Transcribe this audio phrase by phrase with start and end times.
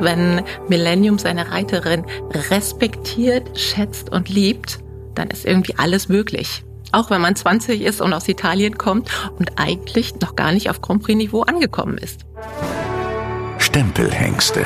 [0.00, 2.04] Wenn Millennium seine Reiterin
[2.50, 4.80] respektiert, schätzt und liebt,
[5.14, 6.64] dann ist irgendwie alles möglich.
[6.92, 10.80] Auch wenn man 20 ist und aus Italien kommt und eigentlich noch gar nicht auf
[10.82, 12.20] Grand Prix-Niveau angekommen ist.
[13.58, 14.64] Stempelhengste.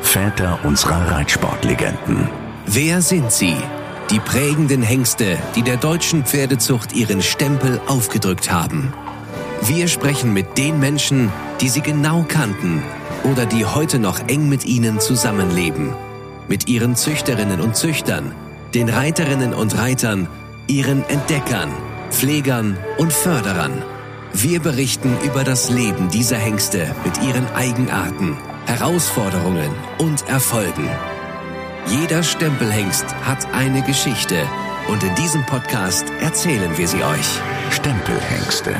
[0.00, 2.28] Väter unserer Reitsportlegenden.
[2.66, 3.56] Wer sind sie?
[4.10, 8.92] Die prägenden Hengste, die der deutschen Pferdezucht ihren Stempel aufgedrückt haben.
[9.62, 11.30] Wir sprechen mit den Menschen,
[11.60, 12.82] die sie genau kannten
[13.24, 15.94] oder die heute noch eng mit ihnen zusammenleben.
[16.48, 18.34] Mit ihren Züchterinnen und Züchtern,
[18.74, 20.28] den Reiterinnen und Reitern,
[20.66, 21.70] ihren Entdeckern,
[22.10, 23.82] Pflegern und Förderern.
[24.32, 30.88] Wir berichten über das Leben dieser Hengste mit ihren Eigenarten, Herausforderungen und Erfolgen.
[31.86, 34.46] Jeder Stempelhengst hat eine Geschichte
[34.88, 37.40] und in diesem Podcast erzählen wir sie euch.
[37.70, 38.74] Stempelhengste.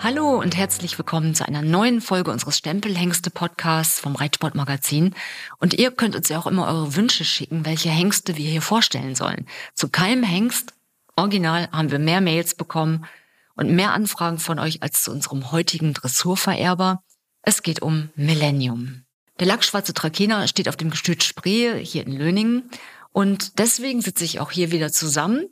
[0.00, 5.12] Hallo und herzlich willkommen zu einer neuen Folge unseres Stempelhengste Podcasts vom Reitsportmagazin.
[5.58, 9.16] Und ihr könnt uns ja auch immer eure Wünsche schicken, welche Hengste wir hier vorstellen
[9.16, 9.46] sollen.
[9.74, 10.72] Zu keinem Hengst,
[11.16, 13.06] original, haben wir mehr Mails bekommen
[13.56, 17.02] und mehr Anfragen von euch als zu unserem heutigen Dressurvererber.
[17.42, 19.02] Es geht um Millennium.
[19.40, 22.70] Der lackschwarze Trakehner steht auf dem Gestüt Spree hier in Löningen
[23.10, 25.48] und deswegen sitze ich auch hier wieder zusammen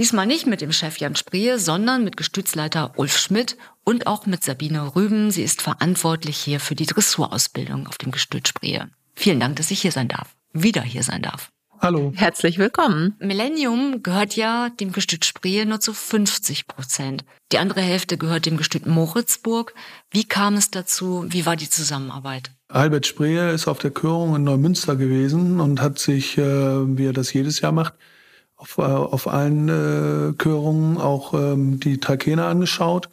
[0.00, 4.42] Diesmal nicht mit dem Chef Jan Spree, sondern mit Gestützleiter Ulf Schmidt und auch mit
[4.42, 5.30] Sabine Rüben.
[5.30, 8.80] Sie ist verantwortlich hier für die Dressurausbildung auf dem Gestüt Spree.
[9.14, 10.34] Vielen Dank, dass ich hier sein darf.
[10.52, 11.52] Wieder hier sein darf.
[11.78, 12.12] Hallo.
[12.16, 13.14] Herzlich willkommen.
[13.20, 17.24] Millennium gehört ja dem Gestüt Spree nur zu 50 Prozent.
[17.52, 19.74] Die andere Hälfte gehört dem Gestüt Moritzburg.
[20.10, 21.24] Wie kam es dazu?
[21.28, 22.50] Wie war die Zusammenarbeit?
[22.66, 27.12] Albert Spree ist auf der Körung in Neumünster gewesen und hat sich, äh, wie er
[27.12, 27.94] das jedes Jahr macht,
[28.64, 33.08] auf, äh, auf allen äh, Körungen auch ähm, die Trakehner angeschaut.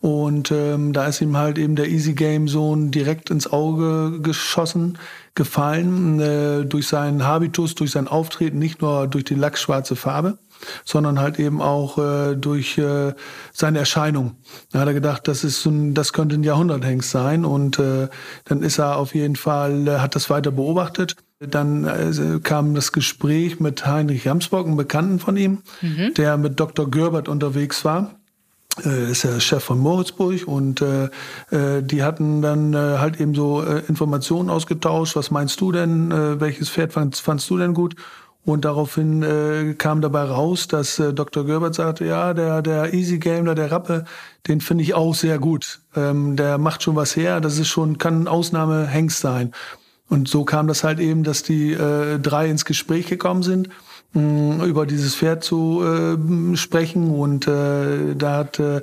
[0.00, 4.98] Und ähm, da ist ihm halt eben der Easy Game Sohn direkt ins Auge geschossen,
[5.34, 10.36] gefallen, äh, durch seinen Habitus, durch sein Auftreten, nicht nur durch die lackschwarze Farbe,
[10.84, 13.14] sondern halt eben auch äh, durch äh,
[13.52, 14.36] seine Erscheinung.
[14.72, 18.08] Da hat er gedacht, das ist so ein, das könnte ein Jahrhunderthengst sein und äh,
[18.44, 22.92] dann ist er auf jeden Fall, äh, hat das weiter beobachtet dann also, kam das
[22.92, 26.14] Gespräch mit Heinrich Ramsbock, einem Bekannten von ihm, mhm.
[26.14, 26.90] der mit Dr.
[26.90, 28.14] Görbert unterwegs war.
[28.84, 31.04] Äh, ist ja Chef von Moritzburg und äh,
[31.50, 35.16] äh, die hatten dann äh, halt eben so äh, Informationen ausgetauscht.
[35.16, 36.10] Was meinst du denn?
[36.10, 37.96] Äh, welches Pferd fandst, fandst du denn gut?
[38.44, 41.44] Und daraufhin äh, kam dabei raus, dass äh, Dr.
[41.44, 44.04] Görbert sagte, ja, der, der Easy Gamer, der Rappe,
[44.46, 45.80] den finde ich auch sehr gut.
[45.94, 49.52] Ähm, der macht schon was her, das ist schon, kann ein Ausnahmehengst sein.
[50.08, 53.68] Und so kam das halt eben, dass die äh, drei ins Gespräch gekommen sind,
[54.14, 57.10] mh, über dieses Pferd zu äh, sprechen.
[57.10, 58.78] Und äh, da hat äh,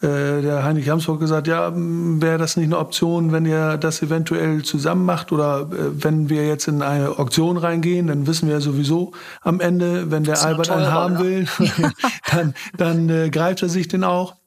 [0.00, 4.62] äh der Heinrich Ramsburg gesagt, ja, wäre das nicht eine Option, wenn ihr das eventuell
[4.62, 8.60] zusammen macht oder äh, wenn wir jetzt in eine Auktion reingehen, dann wissen wir ja
[8.60, 11.46] sowieso am Ende, wenn der Albert einen haben will,
[12.30, 14.39] dann, dann äh, greift er sich den auch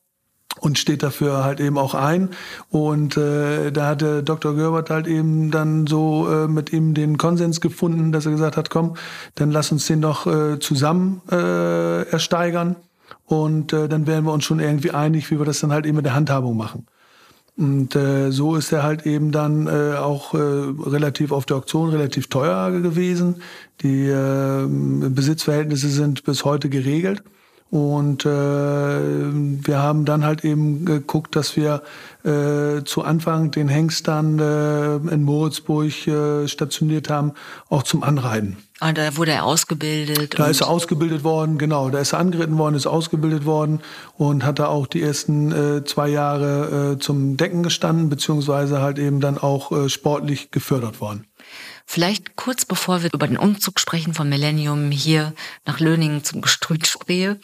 [0.59, 2.29] und steht dafür halt eben auch ein.
[2.69, 4.55] Und äh, da hatte Dr.
[4.55, 8.69] Görbert halt eben dann so äh, mit ihm den Konsens gefunden, dass er gesagt hat,
[8.69, 8.95] komm,
[9.35, 12.75] dann lass uns den doch äh, zusammen äh, ersteigern.
[13.25, 15.97] Und äh, dann wären wir uns schon irgendwie einig, wie wir das dann halt eben
[15.97, 16.87] mit der Handhabung machen.
[17.55, 21.89] Und äh, so ist er halt eben dann äh, auch äh, relativ auf der Auktion
[21.89, 23.43] relativ teuer gewesen.
[23.81, 27.23] Die äh, Besitzverhältnisse sind bis heute geregelt.
[27.73, 31.81] Und äh, wir haben dann halt eben geguckt, dass wir
[32.23, 37.31] äh, zu Anfang den Hengst dann äh, in Moritzburg äh, stationiert haben,
[37.69, 38.57] auch zum Anreiten.
[38.79, 40.37] Ah, da wurde er ausgebildet.
[40.37, 41.89] Da ist er ausgebildet worden, genau.
[41.89, 43.79] Da ist er angeritten worden, ist ausgebildet worden
[44.19, 48.99] und hat da auch die ersten äh, zwei Jahre äh, zum Decken gestanden, beziehungsweise halt
[48.99, 51.25] eben dann auch äh, sportlich gefördert worden.
[51.85, 55.33] Vielleicht kurz bevor wir über den Umzug sprechen von Millennium hier
[55.65, 57.35] nach Löningen zum Gestrütspree,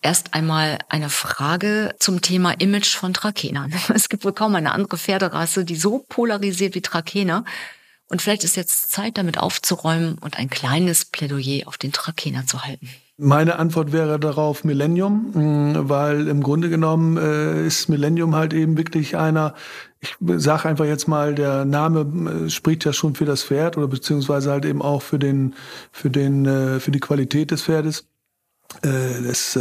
[0.00, 3.72] erst einmal eine Frage zum Thema Image von Trakenern.
[3.94, 7.44] Es gibt wohl kaum eine andere Pferderasse, die so polarisiert wie Trakener.
[8.10, 12.62] Und vielleicht ist jetzt Zeit, damit aufzuräumen und ein kleines Plädoyer auf den Trakener zu
[12.62, 12.88] halten.
[13.20, 18.76] Meine Antwort wäre darauf Millennium, mm, weil im Grunde genommen äh, ist Millennium halt eben
[18.76, 19.54] wirklich einer,
[20.00, 23.88] ich sage einfach jetzt mal, der Name äh, spricht ja schon für das Pferd oder
[23.88, 25.54] beziehungsweise halt eben auch für den,
[25.92, 28.06] für den, äh, für die Qualität des Pferdes.
[28.82, 29.60] Äh, das äh,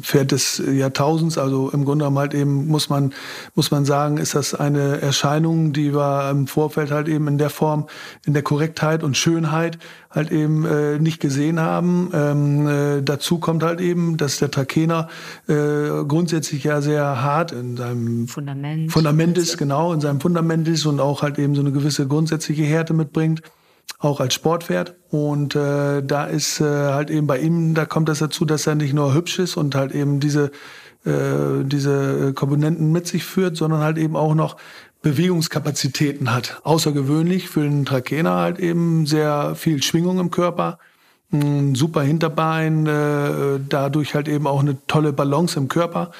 [0.00, 1.38] Pferd des Jahrtausends.
[1.38, 3.14] Also im Grunde genommen halt eben muss man,
[3.54, 7.48] muss man sagen, ist das eine Erscheinung, die wir im Vorfeld halt eben in der
[7.48, 7.86] Form,
[8.26, 9.78] in der Korrektheit und Schönheit
[10.10, 12.10] halt eben äh, nicht gesehen haben.
[12.12, 15.08] Ähm, äh, dazu kommt halt eben, dass der Trakener
[15.48, 18.90] äh, grundsätzlich ja sehr hart in seinem Fundament.
[18.92, 22.64] Fundament ist, genau, in seinem Fundament ist und auch halt eben so eine gewisse grundsätzliche
[22.64, 23.42] Härte mitbringt
[23.98, 24.96] auch als Sportpferd.
[25.10, 28.74] Und äh, da ist äh, halt eben bei ihm, da kommt das dazu, dass er
[28.74, 30.50] nicht nur hübsch ist und halt eben diese,
[31.04, 34.56] äh, diese Komponenten mit sich führt, sondern halt eben auch noch
[35.02, 36.60] Bewegungskapazitäten hat.
[36.64, 40.78] Außergewöhnlich für den Trakener halt eben sehr viel Schwingung im Körper,
[41.32, 46.10] ein super Hinterbein, äh, dadurch halt eben auch eine tolle Balance im Körper.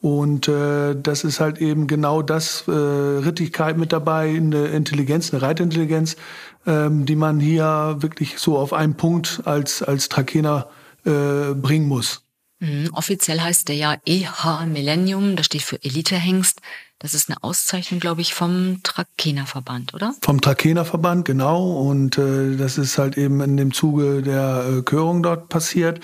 [0.00, 5.40] Und äh, das ist halt eben genau das, äh, Rittigkeit mit dabei, eine Intelligenz, eine
[5.40, 6.16] Reitintelligenz,
[6.66, 10.68] ähm, die man hier wirklich so auf einen Punkt als, als Trakener
[11.04, 12.22] äh, bringen muss.
[12.60, 16.60] Mhm, offiziell heißt der ja EH Millennium, das steht für Elite-Hengst.
[17.00, 20.14] Das ist eine Auszeichnung, glaube ich, vom Trakener-Verband, oder?
[20.22, 21.72] Vom Trakener-Verband, genau.
[21.72, 26.00] Und äh, das ist halt eben in dem Zuge der äh, Körung dort passiert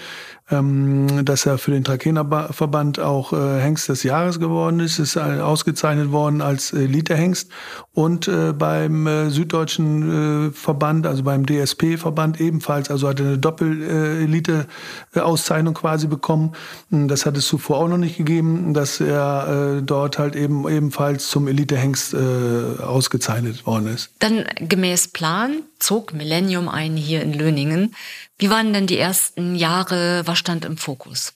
[0.50, 5.40] ähm, dass er für den Trakener-Verband auch äh, Hengst des Jahres geworden ist, ist äh,
[5.40, 7.50] ausgezeichnet worden als Elite-Hengst
[7.92, 13.38] und äh, beim äh, Süddeutschen äh, Verband, also beim DSP-Verband ebenfalls, also hat er eine
[13.38, 16.52] Doppel-Elite-Auszeichnung quasi bekommen.
[16.90, 21.28] Das hat es zuvor auch noch nicht gegeben, dass er äh, dort halt eben ebenfalls
[21.28, 24.10] zum Elite-Hengst äh, ausgezeichnet worden ist.
[24.18, 27.94] Dann gemäß Plan zog Millennium ein hier in Löningen.
[28.38, 30.22] Wie waren denn die ersten Jahre?
[30.26, 31.34] Was stand im Fokus?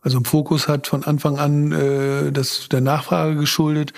[0.00, 3.92] Also im Fokus hat von Anfang an äh, das der Nachfrage geschuldet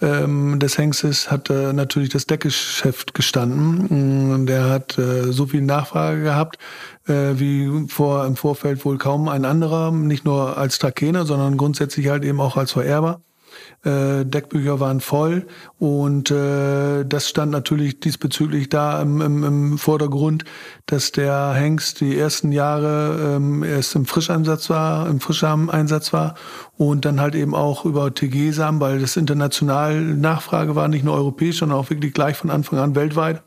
[0.00, 4.42] ähm, des Hengstes hat äh, natürlich das Deckgeschäft gestanden.
[4.42, 6.58] Mm, der hat äh, so viel Nachfrage gehabt
[7.06, 12.08] äh, wie vor im Vorfeld wohl kaum ein anderer, nicht nur als Trakener, sondern grundsätzlich
[12.08, 13.20] halt eben auch als Vererber.
[13.84, 15.48] Äh, Deckbücher waren voll
[15.80, 20.44] und äh, das stand natürlich diesbezüglich da im, im, im Vordergrund,
[20.86, 26.36] dass der Hengst die ersten Jahre ähm, erst im Frischeinsatz war, im Frischeinsatz war
[26.76, 31.58] und dann halt eben auch über TG-Samen, weil das international Nachfrage war, nicht nur europäisch,
[31.58, 33.42] sondern auch wirklich gleich von Anfang an weltweit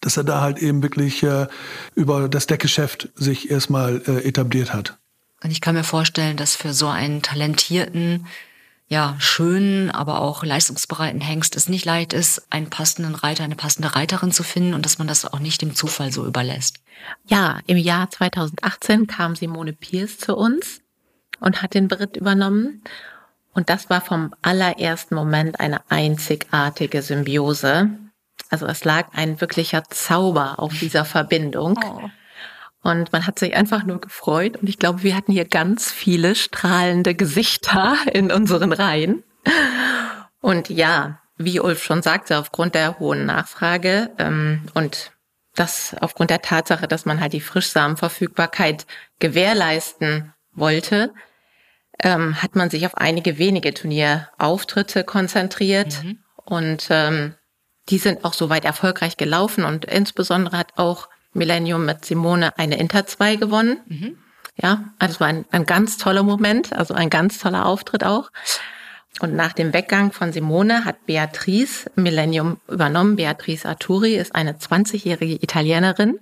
[0.00, 1.48] dass er da halt eben wirklich äh,
[1.96, 4.98] über das Deckgeschäft sich erstmal äh, etabliert hat.
[5.42, 8.26] Und ich kann mir vorstellen, dass für so einen talentierten
[8.90, 13.94] ja, schönen, aber auch leistungsbereiten Hengst es nicht leicht ist, einen passenden Reiter, eine passende
[13.94, 16.80] Reiterin zu finden und dass man das auch nicht dem Zufall so überlässt.
[17.24, 20.80] Ja, im Jahr 2018 kam Simone Pierce zu uns
[21.38, 22.82] und hat den Beritt übernommen.
[23.54, 27.90] Und das war vom allerersten Moment eine einzigartige Symbiose.
[28.48, 31.78] Also es lag ein wirklicher Zauber auf dieser Verbindung.
[31.84, 32.10] Oh.
[32.82, 34.56] Und man hat sich einfach nur gefreut.
[34.56, 39.22] Und ich glaube, wir hatten hier ganz viele strahlende Gesichter in unseren Reihen.
[40.40, 45.12] Und ja, wie Ulf schon sagte, aufgrund der hohen Nachfrage ähm, und
[45.54, 48.86] das aufgrund der Tatsache, dass man halt die Frischsamenverfügbarkeit
[49.18, 51.12] gewährleisten wollte,
[52.02, 56.02] ähm, hat man sich auf einige wenige Turnierauftritte konzentriert.
[56.02, 56.18] Mhm.
[56.36, 57.34] Und ähm,
[57.88, 63.06] die sind auch soweit erfolgreich gelaufen und insbesondere hat auch Millennium mit Simone eine Inter
[63.06, 63.80] 2 gewonnen.
[63.86, 64.18] Mhm.
[64.56, 68.30] Ja, also es war ein, ein ganz toller Moment, also ein ganz toller Auftritt auch.
[69.20, 73.16] Und nach dem Weggang von Simone hat Beatrice Millennium übernommen.
[73.16, 76.20] Beatrice Arturi ist eine 20-jährige Italienerin,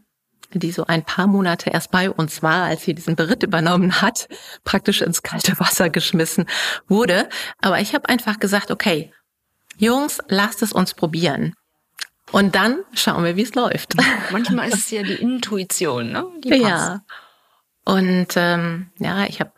[0.53, 4.29] die so ein paar Monate erst bei uns war, als sie diesen Beritt übernommen hat,
[4.65, 6.47] praktisch ins kalte Wasser geschmissen
[6.89, 7.29] wurde.
[7.61, 9.13] Aber ich habe einfach gesagt, okay,
[9.77, 11.55] Jungs, lasst es uns probieren.
[12.33, 13.95] Und dann schauen wir, wie es läuft.
[14.33, 16.27] Manchmal ist es ja die Intuition, ne?
[16.45, 16.63] Die passt.
[16.63, 17.01] Ja.
[17.85, 19.53] Und ähm, ja, ich habe,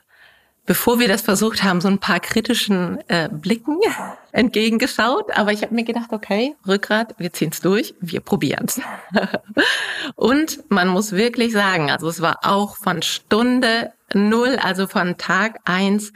[0.67, 3.79] bevor wir das versucht haben, so ein paar kritischen äh, Blicken
[4.33, 5.37] entgegengeschaut.
[5.37, 8.81] Aber ich habe mir gedacht, okay, Rückgrat, wir ziehen's durch, wir probieren's.
[10.15, 15.59] Und man muss wirklich sagen, also es war auch von Stunde null, also von Tag
[15.65, 16.13] eins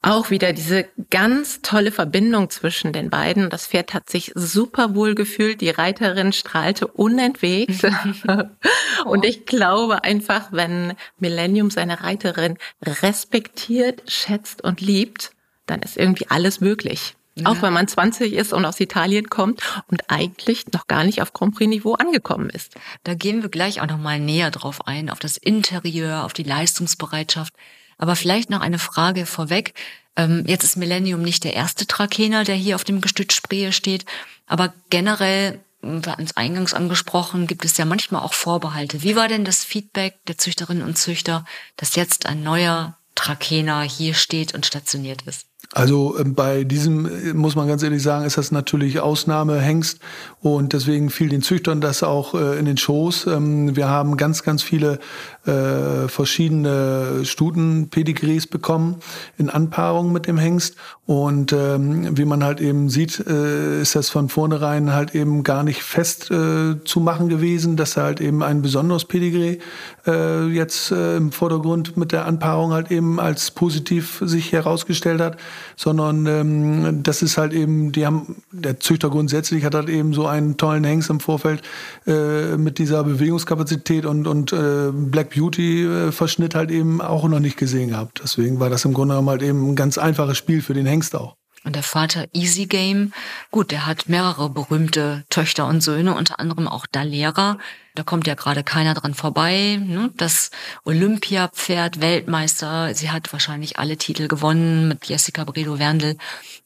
[0.00, 3.50] auch wieder diese ganz tolle Verbindung zwischen den beiden.
[3.50, 5.60] Das Pferd hat sich super wohl gefühlt.
[5.60, 7.84] Die Reiterin strahlte unentwegt.
[9.04, 15.32] Und ich glaube einfach, wenn Millennium seine Reiterin respektiert, schätzt und liebt,
[15.66, 17.16] dann ist irgendwie alles möglich.
[17.34, 17.50] Ja.
[17.50, 21.32] Auch wenn man 20 ist und aus Italien kommt und eigentlich noch gar nicht auf
[21.32, 22.74] Grand Prix Niveau angekommen ist.
[23.04, 26.42] Da gehen wir gleich auch noch mal näher drauf ein, auf das Interieur, auf die
[26.42, 27.52] Leistungsbereitschaft.
[27.98, 29.74] Aber vielleicht noch eine Frage vorweg.
[30.16, 34.04] Ähm, jetzt ist Millennium nicht der erste Trakener, der hier auf dem Gestüt Spree steht,
[34.46, 39.02] aber generell wir hatten es eingangs angesprochen, gibt es ja manchmal auch Vorbehalte.
[39.02, 41.44] Wie war denn das Feedback der Züchterinnen und Züchter,
[41.76, 45.47] dass jetzt ein neuer Trakehner hier steht und stationiert ist?
[45.74, 50.00] Also ähm, bei diesem äh, muss man ganz ehrlich sagen, ist das natürlich Ausnahmehengst
[50.40, 53.26] und deswegen fiel den Züchtern das auch äh, in den Schoß.
[53.26, 54.98] Ähm, wir haben ganz, ganz viele
[55.44, 58.96] äh, verschiedene Stuten-Pedigrees bekommen
[59.36, 60.76] in Anpaarung mit dem Hengst.
[61.04, 65.82] Und ähm, wie man halt eben sieht, ist das von vornherein halt eben gar nicht
[65.82, 69.58] fest zu machen gewesen, dass er halt eben ein besonderes Pedigree
[70.04, 75.38] jetzt im Vordergrund mit der Anpaarung halt eben als positiv sich herausgestellt hat
[75.76, 80.26] sondern ähm, das ist halt eben, die haben, der Züchter grundsätzlich hat halt eben so
[80.26, 81.62] einen tollen Hengst im Vorfeld
[82.06, 86.12] äh, mit dieser Bewegungskapazität und, und äh, Black Beauty äh,
[86.54, 88.20] halt eben auch noch nicht gesehen gehabt.
[88.22, 91.14] Deswegen war das im Grunde genommen halt eben ein ganz einfaches Spiel für den Hengst
[91.14, 91.36] auch.
[91.64, 93.12] Und der Vater Easy Game,
[93.50, 97.58] gut, der hat mehrere berühmte Töchter und Söhne, unter anderem auch Dalera.
[97.94, 99.80] Da kommt ja gerade keiner dran vorbei.
[99.84, 100.10] Ne?
[100.16, 100.50] Das
[100.84, 106.16] Olympia-Pferd, Weltmeister, sie hat wahrscheinlich alle Titel gewonnen mit Jessica Bredo Werndl.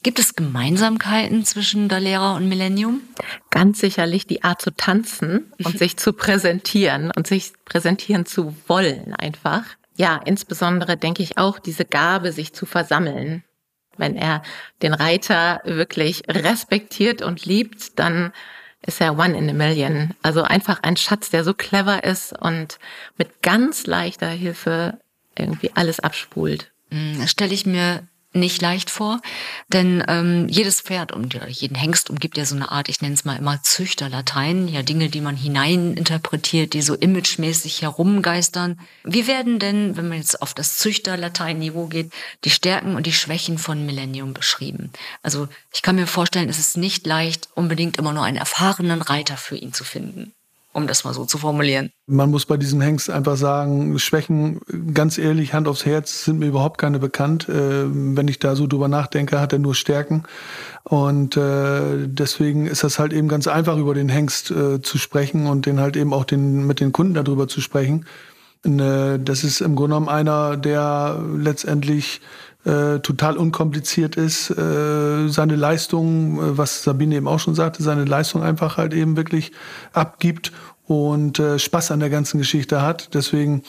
[0.03, 3.01] Gibt es Gemeinsamkeiten zwischen Dalera und Millennium?
[3.51, 9.15] Ganz sicherlich die Art zu tanzen und sich zu präsentieren und sich präsentieren zu wollen
[9.15, 9.63] einfach.
[9.97, 13.43] Ja, insbesondere denke ich auch diese Gabe, sich zu versammeln
[13.97, 14.43] wenn er
[14.83, 18.33] den Reiter wirklich respektiert und liebt, dann
[18.85, 20.15] ist er one in a million.
[20.23, 22.79] Also einfach ein Schatz, der so clever ist und
[23.17, 24.99] mit ganz leichter Hilfe
[25.37, 26.73] irgendwie alles abspult.
[26.91, 29.21] Hm, stelle ich mir nicht leicht vor,
[29.69, 33.25] denn ähm, jedes Pferd und jeden Hengst umgibt ja so eine Art, ich nenne es
[33.25, 38.81] mal immer Züchterlatein, ja Dinge, die man hineininterpretiert, die so imagemäßig herumgeistern.
[39.05, 42.13] Wie werden denn, wenn man jetzt auf das Züchterlatein-Niveau geht,
[42.45, 44.93] die Stärken und die Schwächen von Millennium beschrieben?
[45.23, 49.37] Also ich kann mir vorstellen, es ist nicht leicht, unbedingt immer nur einen erfahrenen Reiter
[49.37, 50.35] für ihn zu finden
[50.73, 51.91] um das mal so zu formulieren.
[52.07, 54.61] Man muss bei diesem Hengst einfach sagen, Schwächen,
[54.95, 57.49] ganz ehrlich, Hand aufs Herz, sind mir überhaupt keine bekannt.
[57.49, 60.25] Äh, wenn ich da so drüber nachdenke, hat er nur Stärken.
[60.85, 65.47] Und äh, deswegen ist das halt eben ganz einfach, über den Hengst äh, zu sprechen
[65.47, 68.07] und den halt eben auch den, mit den Kunden darüber zu sprechen.
[68.65, 72.21] das ist im Grunde genommen einer, der letztendlich
[72.65, 78.05] äh, total unkompliziert ist, äh, seine Leistung, äh, was Sabine eben auch schon sagte, seine
[78.05, 79.53] Leistung einfach halt eben wirklich
[79.93, 80.53] abgibt
[80.87, 83.15] und äh, Spaß an der ganzen Geschichte hat.
[83.15, 83.63] Deswegen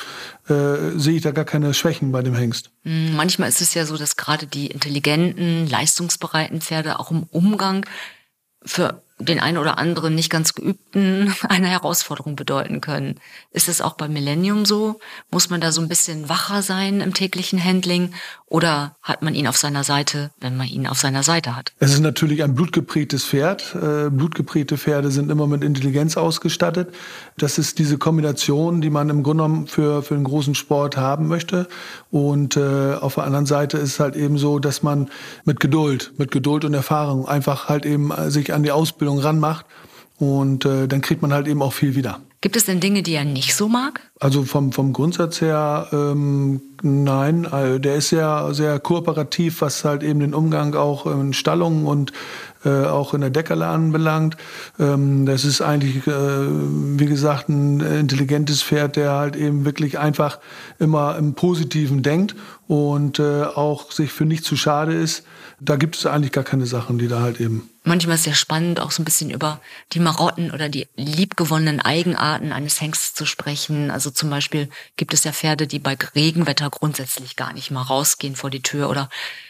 [0.50, 2.72] äh, sehe ich da gar keine Schwächen bei dem Hengst.
[2.84, 7.86] Hm, manchmal ist es ja so, dass gerade die intelligenten, leistungsbereiten Pferde auch im Umgang
[8.66, 13.20] für den einen oder anderen nicht ganz geübten eine Herausforderung bedeuten können.
[13.52, 15.00] Ist es auch bei Millennium so?
[15.32, 18.14] Muss man da so ein bisschen wacher sein im täglichen Handling
[18.48, 21.74] oder hat man ihn auf seiner Seite, wenn man ihn auf seiner Seite hat?
[21.80, 23.76] Es ist natürlich ein blutgeprägtes Pferd.
[23.76, 26.94] Äh, blutgeprägte Pferde sind immer mit Intelligenz ausgestattet.
[27.38, 31.28] Das ist diese Kombination, die man im Grunde genommen für, für einen großen Sport haben
[31.28, 31.68] möchte.
[32.12, 35.10] Und äh, auf der anderen Seite ist es halt eben so, dass man
[35.46, 39.66] mit Geduld, mit Geduld und Erfahrung einfach halt eben sich an die Ausbildung Ausbildung ranmacht.
[40.20, 42.20] Und äh, dann kriegt man halt eben auch viel wieder.
[42.40, 44.02] Gibt es denn Dinge, die er nicht so mag?
[44.20, 47.46] Also vom, vom Grundsatz her, ähm, nein.
[47.46, 52.12] Also der ist sehr, sehr kooperativ, was halt eben den Umgang auch in Stallungen und
[52.66, 54.38] äh, auch in der Deckerle anbelangt.
[54.80, 60.40] Ähm, das ist eigentlich, äh, wie gesagt, ein intelligentes Pferd, der halt eben wirklich einfach
[60.80, 62.36] immer im Positiven denkt
[62.68, 65.24] und äh, auch sich für nichts zu schade ist.
[65.60, 68.36] Da gibt es eigentlich gar keine Sachen, die da halt eben manchmal ist es sehr
[68.36, 69.60] spannend, auch so ein bisschen über
[69.94, 73.92] die Marotten oder die liebgewonnenen Eigenarten eines Hengstes zu sprechen.
[73.92, 78.36] Also zum Beispiel gibt es ja Pferde, die bei Regenwetter grundsätzlich gar nicht mal rausgehen
[78.36, 79.10] vor die Tür oder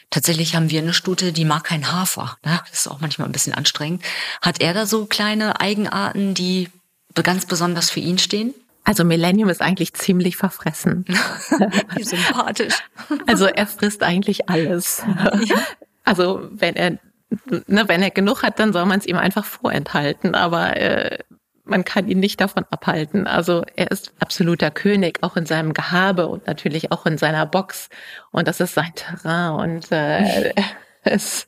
[0.09, 2.37] Tatsächlich haben wir eine Stute, die mag kein Hafer.
[2.45, 2.61] Ne?
[2.69, 4.03] Das ist auch manchmal ein bisschen anstrengend.
[4.43, 6.69] Hat er da so kleine Eigenarten, die
[7.15, 8.53] ganz besonders für ihn stehen?
[8.83, 11.05] Also Millennium ist eigentlich ziemlich verfressen.
[11.95, 12.75] Wie sympathisch.
[13.27, 15.03] Also er frisst eigentlich alles.
[16.03, 16.91] Also wenn er,
[17.67, 20.35] ne, wenn er genug hat, dann soll man es ihm einfach vorenthalten.
[20.35, 21.19] Aber äh,
[21.63, 23.25] man kann ihn nicht davon abhalten.
[23.25, 27.89] Also er ist absoluter König, auch in seinem Gehabe und natürlich auch in seiner Box.
[28.31, 29.53] Und das ist sein Terrain.
[29.53, 30.53] Und äh,
[31.03, 31.47] es,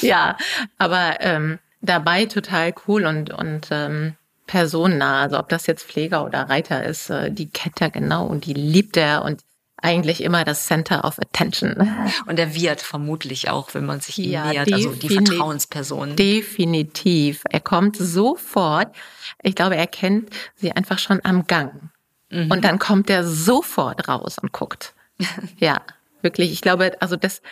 [0.00, 0.36] ja,
[0.78, 4.16] aber ähm, dabei total cool und und ähm,
[4.52, 5.22] personennah.
[5.22, 8.52] Also ob das jetzt Pfleger oder Reiter ist, äh, die kennt er genau und die
[8.52, 9.40] liebt er und
[9.78, 11.74] eigentlich immer das Center of Attention.
[12.26, 16.14] Und er wird vermutlich auch, wenn man sich ihm ja, nähert, also die Vertrauensperson.
[16.14, 17.42] Definitiv.
[17.50, 18.94] Er kommt sofort.
[19.42, 21.90] Ich glaube, er kennt sie einfach schon am Gang.
[22.30, 22.52] Mhm.
[22.52, 24.94] Und dann kommt er sofort raus und guckt.
[25.58, 25.80] ja,
[26.20, 26.52] wirklich.
[26.52, 27.42] Ich glaube, also das,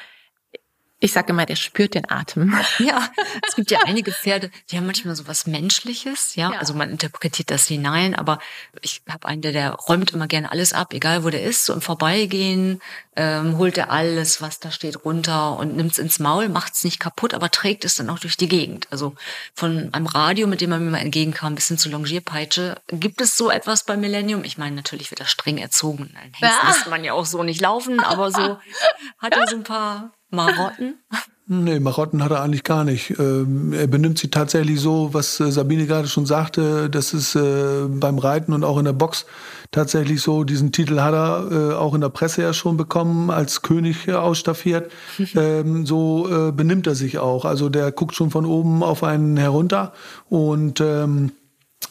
[1.02, 2.54] Ich sage immer, der spürt den Atem.
[2.78, 3.11] Ja,
[3.47, 6.52] es gibt ja einige Pferde, die haben manchmal so was Menschliches, ja?
[6.52, 6.59] ja.
[6.59, 8.38] Also man interpretiert das hinein, aber
[8.80, 11.73] ich habe einen, der, der räumt immer gerne alles ab, egal wo der ist, so
[11.75, 12.80] im Vorbeigehen
[13.16, 16.85] ähm, holt er alles, was da steht, runter und nimmt es ins Maul, macht es
[16.85, 18.87] nicht kaputt, aber trägt es dann auch durch die Gegend.
[18.90, 19.14] Also
[19.54, 22.80] von einem Radio, mit dem er mir mal entgegenkam, bis hin zur Longierpeitsche.
[22.88, 24.45] Gibt es so etwas bei Millennium?
[24.45, 26.14] Ich meine, natürlich wird er streng erzogen.
[26.14, 26.69] Ein Hengst ja.
[26.69, 28.59] lässt man ja auch so nicht laufen, aber so
[29.19, 30.94] hat er so ein paar Marotten.
[31.52, 33.18] Nee, Marotten hat er eigentlich gar nicht.
[33.18, 37.87] Ähm, er benimmt sich tatsächlich so, was äh, Sabine gerade schon sagte, das ist äh,
[37.88, 39.26] beim Reiten und auch in der Box
[39.72, 40.44] tatsächlich so.
[40.44, 44.92] Diesen Titel hat er äh, auch in der Presse ja schon bekommen, als König ausstaffiert.
[45.34, 47.44] ähm, so benimmt er sich auch.
[47.44, 49.92] Also der guckt schon von oben auf einen herunter
[50.28, 51.32] und ähm,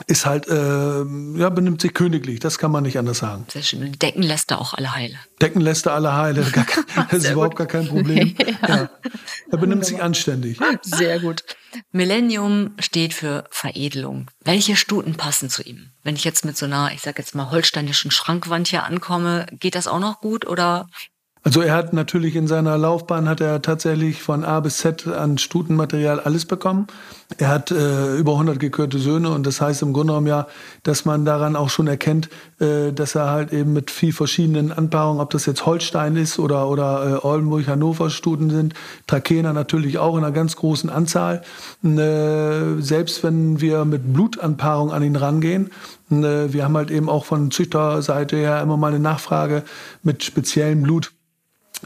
[0.07, 1.03] ist halt, äh,
[1.37, 3.45] ja, benimmt sich königlich, das kann man nicht anders sagen.
[3.51, 3.83] Sehr schön.
[3.83, 5.15] Und Decken lässt er auch alle heile.
[5.41, 6.65] Decken lässt er alle heile, gar,
[7.11, 8.35] das ist überhaupt gar kein Problem.
[8.61, 8.67] ja.
[8.67, 8.89] ja.
[9.51, 10.59] Er benimmt sich anständig.
[10.81, 11.43] Sehr gut.
[11.91, 14.29] Millennium steht für Veredelung.
[14.43, 15.91] Welche Stuten passen zu ihm?
[16.03, 19.75] Wenn ich jetzt mit so einer, ich sag jetzt mal, holsteinischen Schrankwand hier ankomme, geht
[19.75, 20.87] das auch noch gut oder
[21.41, 25.37] also er hat natürlich in seiner Laufbahn hat er tatsächlich von A bis Z an
[25.37, 26.87] Stutenmaterial alles bekommen.
[27.37, 30.47] Er hat äh, über 100 gekürte Söhne und das heißt im Grunde genommen ja,
[30.83, 32.29] dass man daran auch schon erkennt,
[32.59, 36.67] äh, dass er halt eben mit viel verschiedenen Anpaarungen, ob das jetzt Holstein ist oder
[36.67, 38.73] oder äh, Oldenburg, Hannover Stuten sind,
[39.07, 41.41] Trakehner natürlich auch in einer ganz großen Anzahl.
[41.85, 45.69] Äh, selbst wenn wir mit Blutanpaarung an ihn rangehen,
[46.11, 49.63] äh, wir haben halt eben auch von Züchterseite her immer mal eine Nachfrage
[50.03, 51.13] mit speziellem Blut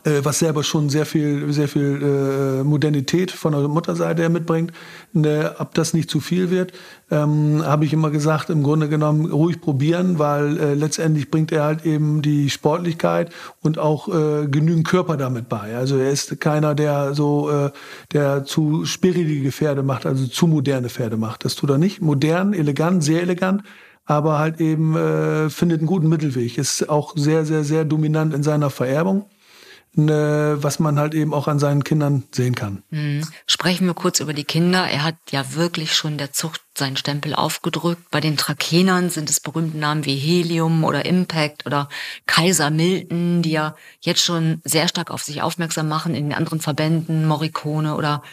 [0.03, 4.71] was selber schon sehr viel, sehr viel äh, Modernität von der Mutterseite her mitbringt.
[5.13, 6.73] Ne, ob das nicht zu viel wird,
[7.11, 11.63] ähm, habe ich immer gesagt, im Grunde genommen ruhig probieren, weil äh, letztendlich bringt er
[11.63, 13.31] halt eben die Sportlichkeit
[13.61, 15.75] und auch äh, genügend Körper damit bei.
[15.75, 17.71] Also er ist keiner, der so, äh,
[18.11, 21.45] der zu spiritige Pferde macht, also zu moderne Pferde macht.
[21.45, 22.01] Das tut er nicht.
[22.01, 23.63] Modern, elegant, sehr elegant
[24.05, 26.57] aber halt eben äh, findet einen guten Mittelweg.
[26.57, 29.27] Ist auch sehr, sehr, sehr dominant in seiner Vererbung
[29.95, 32.81] was man halt eben auch an seinen Kindern sehen kann.
[32.89, 33.27] Mhm.
[33.45, 34.87] Sprechen wir kurz über die Kinder.
[34.87, 38.09] Er hat ja wirklich schon der Zucht seinen Stempel aufgedrückt.
[38.09, 41.89] Bei den Trakenern sind es berühmte Namen wie Helium oder Impact oder
[42.25, 46.59] Kaiser Milton, die ja jetzt schon sehr stark auf sich aufmerksam machen in den anderen
[46.59, 48.23] Verbänden, Morricone oder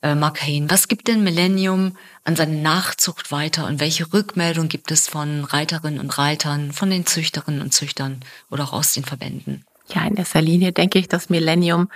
[0.00, 0.70] äh, Mark Hain.
[0.70, 6.00] Was gibt denn Millennium an seine Nachzucht weiter und welche Rückmeldung gibt es von Reiterinnen
[6.00, 8.20] und Reitern, von den Züchterinnen und Züchtern
[8.50, 9.66] oder auch aus den Verbänden?
[9.94, 11.88] Ja, in erster Linie denke ich, das Millennium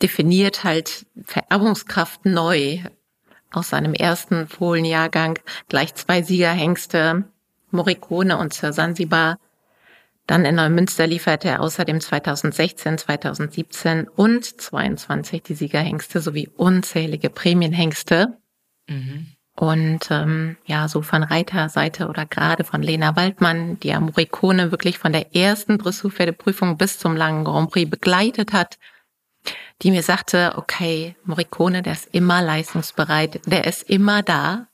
[0.00, 2.80] definiert halt Vererbungskraft neu.
[3.50, 7.24] Aus seinem ersten Fohlenjahrgang gleich zwei Siegerhengste,
[7.70, 9.38] Morricone und Sir Sansibar.
[10.26, 18.38] Dann in Neumünster lieferte er außerdem 2016, 2017 und 22 die Siegerhengste sowie unzählige Prämienhengste.
[18.88, 19.31] Mhm.
[19.54, 24.98] Und ähm, ja, so von Reiterseite oder gerade von Lena Waldmann, die ja Morricone wirklich
[24.98, 28.78] von der ersten Dressurpferdeprüfung bis zum langen Grand Prix begleitet hat,
[29.82, 34.68] die mir sagte, okay, Morricone, der ist immer leistungsbereit, der ist immer da.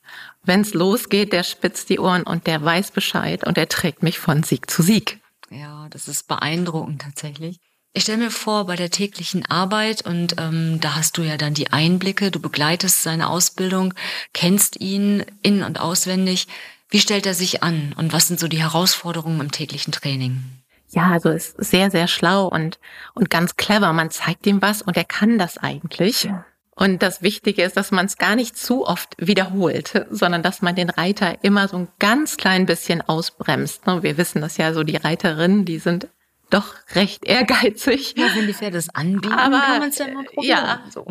[0.44, 4.42] Wenn's losgeht, der spitzt die Ohren und der weiß Bescheid und der trägt mich von
[4.42, 5.20] Sieg zu Sieg.
[5.50, 7.58] Ja, das ist beeindruckend tatsächlich.
[7.92, 11.54] Ich stelle mir vor, bei der täglichen Arbeit, und ähm, da hast du ja dann
[11.54, 13.94] die Einblicke, du begleitest seine Ausbildung,
[14.32, 16.46] kennst ihn in und auswendig.
[16.90, 20.42] Wie stellt er sich an und was sind so die Herausforderungen im täglichen Training?
[20.90, 22.78] Ja, also ist sehr, sehr schlau und,
[23.14, 23.92] und ganz clever.
[23.92, 26.28] Man zeigt ihm was und er kann das eigentlich.
[26.74, 30.76] Und das Wichtige ist, dass man es gar nicht zu oft wiederholt, sondern dass man
[30.76, 33.82] den Reiter immer so ein ganz klein bisschen ausbremst.
[33.86, 36.08] Wir wissen das ja so, die Reiterinnen, die sind
[36.50, 38.14] doch recht ehrgeizig.
[38.16, 40.48] Ja, wenn die Pferde es anbieten, Aber, kann man es ja immer probieren.
[40.48, 41.06] Ja, so.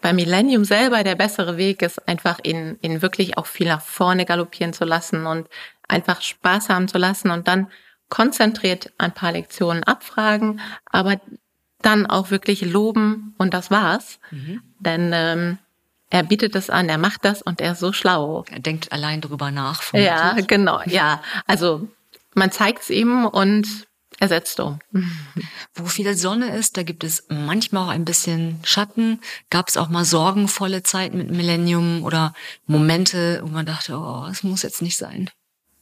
[0.00, 4.24] bei Millennium selber der bessere Weg ist einfach ihn, ihn wirklich auch viel nach vorne
[4.24, 5.48] galoppieren zu lassen und
[5.88, 7.68] einfach Spaß haben zu lassen und dann
[8.08, 11.20] konzentriert ein paar Lektionen abfragen, aber
[11.80, 14.18] dann auch wirklich loben und das war's.
[14.30, 14.62] Mhm.
[14.78, 15.58] Denn ähm,
[16.10, 18.44] er bietet es an, er macht das und er ist so schlau.
[18.50, 19.82] Er denkt allein drüber nach.
[19.82, 20.14] Vermutlich.
[20.14, 20.82] Ja, genau.
[20.84, 21.88] Ja, also
[22.34, 23.86] man zeigt es ihm und
[24.22, 24.78] ersetzt um.
[25.74, 29.20] Wo viel Sonne ist, da gibt es manchmal auch ein bisschen Schatten.
[29.50, 32.32] Gab es auch mal sorgenvolle Zeiten mit Millennium oder
[32.66, 35.28] Momente, wo man dachte, oh, es muss jetzt nicht sein.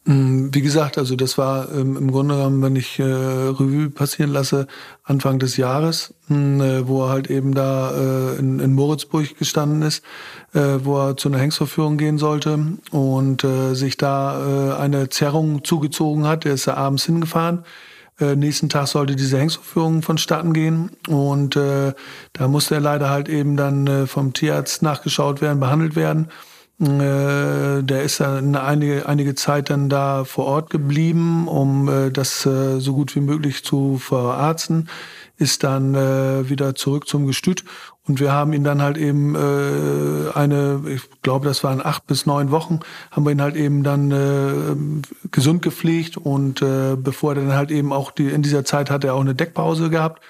[0.07, 4.33] Mm, wie gesagt, also das war ähm, im Grunde genommen, wenn ich äh, Revue passieren
[4.33, 4.67] lasse,
[5.05, 9.37] Anfang des Jahres, mh, mm, äh, wo er halt eben da äh, in, in Moritzburg
[9.39, 10.03] gestanden ist,
[10.55, 15.63] äh, wo er zu einer Hengstverführung gehen sollte und äh, sich da äh, eine Zerrung
[15.63, 16.47] zugezogen hat.
[16.47, 17.65] Er ist da abends hingefahren
[18.21, 20.91] Äh, nächsten Tag sollte diese Hengstverführung vonstatten gehen.
[21.09, 21.95] Und äh,
[22.33, 26.29] da musste er leider halt eben dann äh, vom Tierarzt nachgeschaut werden, behandelt werden.
[26.81, 32.43] Äh, der ist dann einige, einige Zeit dann da vor Ort geblieben, um äh, das
[32.43, 34.89] so gut wie möglich zu verarzten,
[35.37, 37.65] ist dann wieder zurück zum Gestüt
[38.11, 42.51] und wir haben ihn dann halt eben eine, ich glaube, das waren acht bis neun
[42.51, 42.81] Wochen,
[43.13, 48.11] haben wir ihn halt eben dann gesund gepflegt und bevor er dann halt eben auch
[48.11, 50.21] die, in dieser Zeit hat er auch eine Deckpause gehabt.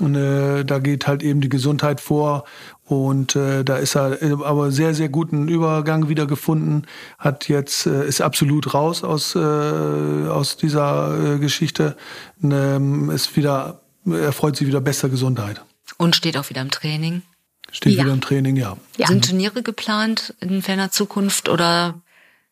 [0.00, 2.44] Und äh, da geht halt eben die Gesundheit vor
[2.84, 6.82] und äh, da ist er äh, aber sehr, sehr guten Übergang wieder gefunden.
[7.18, 11.96] Hat jetzt, äh, ist absolut raus aus, äh, aus dieser äh, Geschichte.
[12.42, 15.64] Ähm, ist wieder, er freut sich wieder bester Gesundheit.
[15.98, 17.22] Und steht auch wieder im Training.
[17.70, 18.04] Steht ja.
[18.04, 18.76] wieder im Training, ja.
[18.96, 19.06] ja.
[19.06, 22.00] Sind Turniere geplant in ferner Zukunft oder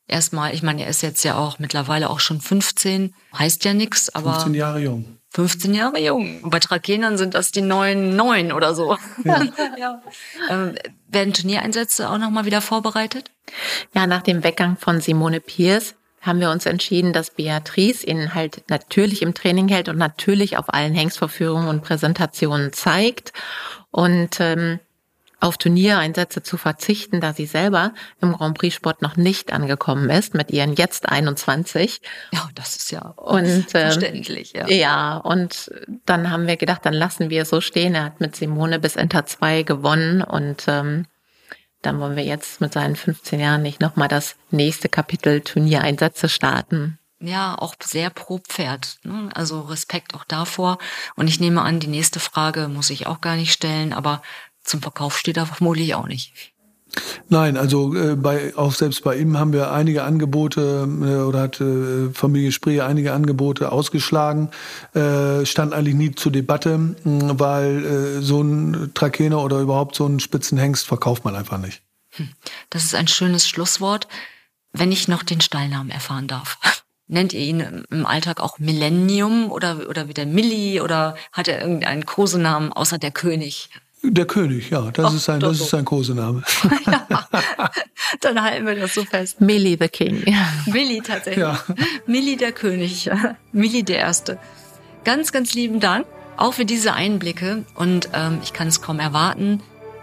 [0.06, 4.14] erstmal, ich meine, er ist jetzt ja auch mittlerweile auch schon 15, heißt ja nichts,
[4.14, 4.34] aber.
[4.34, 5.18] 15 Jahre jung.
[5.30, 6.48] 15 Jahre jung.
[6.48, 8.96] Bei Trakenern sind das die neuen neun oder so.
[9.24, 9.42] Ja.
[9.78, 10.02] ja.
[10.48, 10.74] Ähm,
[11.08, 13.32] werden Turniereinsätze auch nochmal wieder vorbereitet?
[13.94, 18.64] Ja, nach dem Weggang von Simone Pierce haben wir uns entschieden, dass Beatrice ihn halt
[18.68, 23.32] natürlich im Training hält und natürlich auf allen Hengstvorführungen und Präsentationen zeigt.
[23.90, 24.80] Und ähm,
[25.44, 30.34] auf Turniereinsätze zu verzichten, da sie selber im Grand Prix Sport noch nicht angekommen ist,
[30.34, 32.00] mit ihren jetzt 21.
[32.32, 34.54] Ja, das ist ja und, ähm, verständlich.
[34.54, 34.66] Ja.
[34.68, 35.70] ja, und
[36.06, 37.94] dann haben wir gedacht, dann lassen wir es so stehen.
[37.94, 41.06] Er hat mit Simone bis Enter 2 gewonnen und ähm,
[41.86, 46.98] dann wollen wir jetzt mit seinen 15 Jahren nicht nochmal das nächste Kapitel Turniereinsätze starten
[47.20, 48.98] ja auch sehr pro Pferd.
[49.02, 49.30] Ne?
[49.34, 50.78] Also Respekt auch davor.
[51.16, 54.22] Und ich nehme an, die nächste Frage muss ich auch gar nicht stellen, aber
[54.62, 56.53] zum Verkauf steht er vermutlich auch nicht.
[57.28, 61.60] Nein, also äh, bei, auch selbst bei ihm haben wir einige Angebote äh, oder hat
[61.60, 64.50] äh, Familie Spree einige Angebote ausgeschlagen.
[64.94, 70.06] Äh, stand eigentlich nie zur Debatte, mh, weil äh, so ein Trakener oder überhaupt so
[70.06, 71.82] ein Spitzenhengst verkauft man einfach nicht.
[72.10, 72.28] Hm,
[72.70, 74.06] das ist ein schönes Schlusswort.
[74.72, 76.58] Wenn ich noch den Stallnamen erfahren darf.
[77.06, 82.06] Nennt ihr ihn im Alltag auch Millennium oder, oder wieder Milli oder hat er irgendeinen
[82.06, 83.68] Kosenamen außer der König?
[84.06, 85.64] Der König, ja, das Ach, ist sein, das so.
[85.64, 86.42] ist sein Kosename.
[86.86, 87.30] ja,
[88.20, 89.40] dann halten wir das so fest.
[89.40, 90.22] Millie the King.
[90.26, 90.46] Ja.
[90.66, 91.38] Millie tatsächlich.
[91.38, 91.58] Ja.
[92.06, 93.10] Millie der König.
[93.52, 94.38] Millie der Erste.
[95.04, 99.62] Ganz, ganz lieben Dank auch für diese Einblicke und ähm, ich kann es kaum erwarten,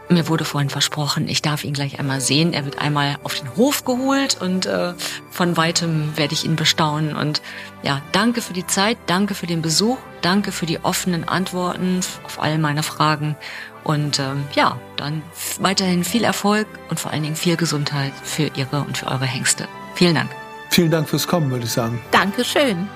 [0.09, 2.51] mir wurde vorhin versprochen, ich darf ihn gleich einmal sehen.
[2.51, 4.93] Er wird einmal auf den Hof geholt und äh,
[5.29, 7.15] von weitem werde ich ihn bestaunen.
[7.15, 7.41] Und
[7.81, 12.41] ja, danke für die Zeit, danke für den Besuch, danke für die offenen Antworten auf
[12.41, 13.37] all meine Fragen.
[13.83, 15.23] Und ähm, ja, dann
[15.59, 19.67] weiterhin viel Erfolg und vor allen Dingen viel Gesundheit für Ihre und für eure Hengste.
[19.95, 20.29] Vielen Dank.
[20.69, 22.01] Vielen Dank fürs Kommen, würde ich sagen.
[22.11, 22.87] Dankeschön.